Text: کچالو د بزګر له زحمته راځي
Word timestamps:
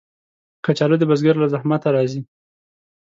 کچالو 0.65 0.95
د 0.99 1.03
بزګر 1.09 1.35
له 1.41 1.47
زحمته 1.53 1.89
راځي 1.95 2.21